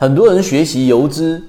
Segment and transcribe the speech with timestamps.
[0.00, 1.42] 很多人学习游资，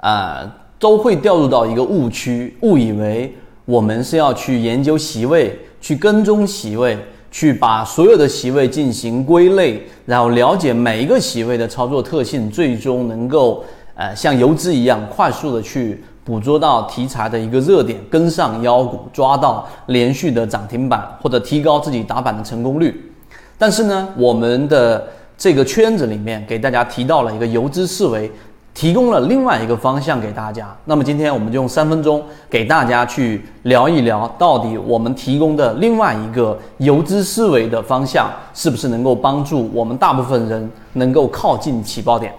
[0.00, 6.96] 啊，都会掉入到一个误区，误以为我们是要去研究席位，去跟踪席位，
[7.30, 13.62] 去把所有的席位进行归类，然后了解每一个席位的操作特性，最终能够
[13.94, 23.12] 呃像游资一样快速的去捕捉到题材的一个热点，跟上妖股，抓到连续的涨停板，或者提高自己打板的成功率。
[23.58, 25.06] 但是呢，我们的
[25.40, 28.30] 这个圈子里面给大家提到了一个游资思维，
[28.74, 30.76] 提供了另外一个方向给大家。
[30.84, 42.30] 那么今天我们就用三分钟给大家去聊一聊，到底我们提供的另外一个游资思维的方向，是不是能够帮助我们大部分人能够靠近起爆点？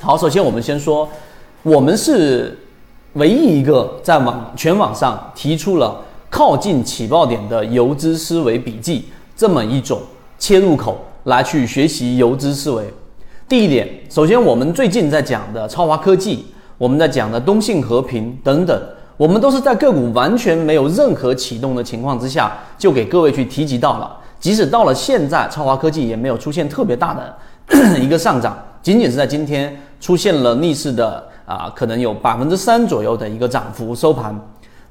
[0.00, 1.08] 好，首先我们先说，
[1.64, 2.56] 我们是
[3.14, 6.00] 唯一一个在网全网上提出了
[6.30, 10.00] 靠近起爆点的游资思维笔记这么一种
[10.38, 10.96] 切入口。
[11.26, 12.84] 来去学习游资思维。
[13.48, 16.46] 第一点，首先我们最近在讲的超华科技，
[16.78, 18.80] 我们在讲的东信和平等等，
[19.16, 24.16] 我们都是在个股完全没有任何启动的情况之下，就给各位去提及到了。
[24.38, 27.36] 即使到了现在，超华科技也没有出现特别大的
[27.98, 34.32] 一个上涨，仅仅是在今天出现了逆势的啊，可能有百分之三左右的一个涨幅收盘。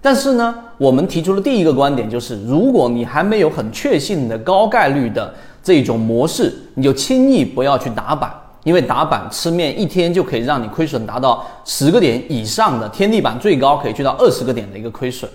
[0.05, 5.33] 但是呢，我们提出的第一个观点就是，如果你还没有很确信的高概率的。
[5.65, 8.31] 这种模式，你就轻易不要去打板，
[8.63, 15.27] 因为打板吃面一天就可以让你亏损达到十个点以上的天地板，最高可以去到二十个点的一个亏损。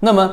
[0.00, 0.28] 那么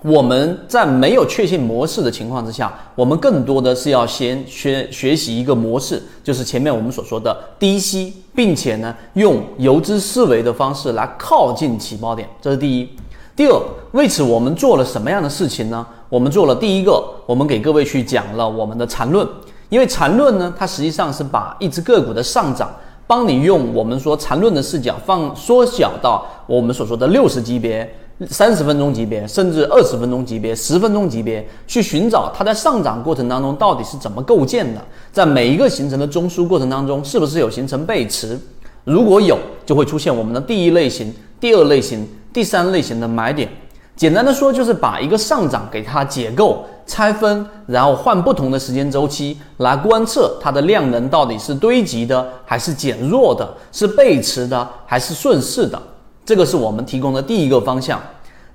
[0.00, 12.88] 我们在没有确信模式的情况之下，我们更多的是要先学学习一个模式，就是前面我们所说的低吸，并且呢用游资思维的方式来靠近起爆点，这是第一。
[13.36, 15.86] 第二，为此我们做了什么样的事情呢？
[16.08, 19.26] 我们做了第一个，我们给各位去讲了我们的缠论，
[19.68, 22.70] 因为缠论呢，它实际上是把一只个股的上涨，
[23.06, 27.88] 帮你用我们说缠论的视角放缩小到我们所说的六十级别、
[28.26, 34.82] 三十分钟级别，甚至二十分钟级别、十分钟级别，去寻找它在上涨过程当中到底是怎么构建的，
[35.12, 38.38] 在每一个形成的中枢过程当中，是不是有形成背驰？
[38.84, 43.48] 如果有，就会出现我们的第一类型、第二类型、第三类型的买点。
[43.96, 55.78] 简单的说，就是把一个上涨给它解构、拆分，然后换不同的时间周期来观测它的量能到底是堆积的还是减弱的，是背驰的还是顺势的。
[56.24, 58.00] 这个是我们提供的第一个方向。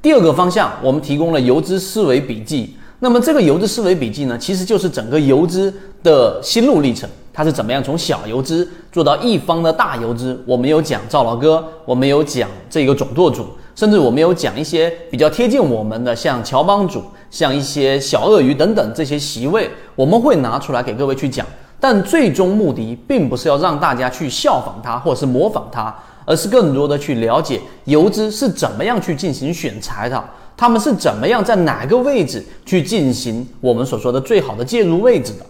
[0.02, 2.76] 第二个方向，我们提供了游资思维笔记。
[3.00, 5.72] 那么这个游资思维笔记呢，其实就是整个游资
[6.02, 10.42] 的心路历程，它是怎么样从小游资做到一方的大游资。
[10.48, 13.46] 我们有讲赵老哥，我们有讲这个总舵主。
[13.76, 21.46] 甚至我们有讲一些比较贴近我们的，像乔帮主、像一些小鳄鱼等等这些席位，我们会拿出来给各位去讲。
[21.78, 25.94] 但最终目的并不是要让大家去效仿它或者是模仿它，
[26.24, 30.24] 而是更多的去了解游资是怎么样去进行选材的，
[30.56, 35.46] 他们是怎么样在哪个位置去进行我们所说的最好的介入位置的。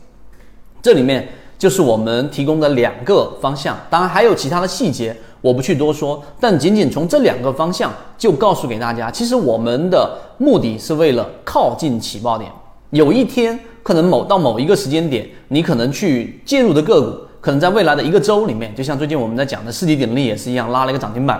[0.82, 5.16] 这里面就是我们提供的两个方向，当然还有其他的细节。
[5.46, 12.52] 我不去多说，但仅仅从这两个方向就告诉给大家，其实我们的目的是为了靠近起爆点。
[12.90, 21.40] 有一天，可能某到某一个时间点，你可能去介入的个股，可能在未来的一个周里面，就像最近我们在讲的世纪鼎力也是一样，拉了一个涨停板，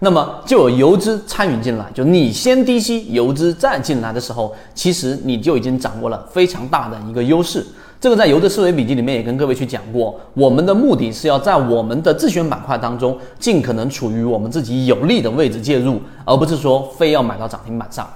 [0.00, 7.64] 那么就有游资参与进来，就你先低吸，游资再进来的时候，其实你就已经掌握了非常大的一个优势。
[8.04, 18.06] 这个在游资思维笔记里面也跟各位去讲过，我们的目的是要在我们的自选板块当中，尽可能处于我们自己有利的位置介入，而不是说非要买到涨停板上。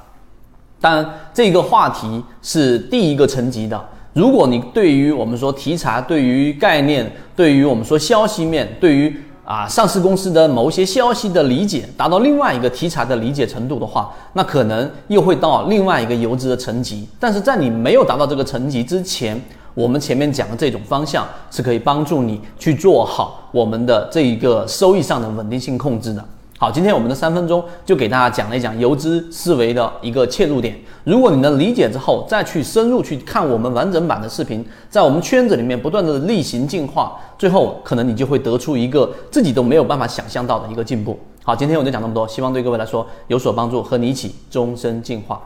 [0.79, 3.83] 当然，这个话题是第一个层级的。
[4.13, 17.09] 如果你对于我们说题材、对于概念、对于我们说消息面、对于啊上市公司的某些消息的理解，达到另外一个题材的理解程度的话，那可能又会到另外一个游资的层级。
[17.19, 19.41] 但是在你没有达到这个层级之前，
[19.79, 26.25] 我们前面讲的这种方向是可以帮助你去做好我们的这一个收益上的稳定性控制的。
[26.59, 30.77] 好，今天我们的三分钟就给大家讲了一讲游资思维的一个切入点。
[31.05, 41.17] 如果你能理解之后，再去深入去看我们完整版的视频，在我们圈子里面不断的例行进化，最后可能你就会得出一个自己都没有办法想象到的一个进步。
[41.45, 45.41] 好，今天我就讲这么多，希望对各位来说有所帮助，和你一起终身进化。